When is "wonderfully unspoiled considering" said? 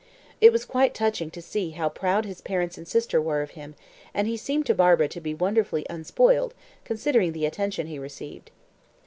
5.35-7.33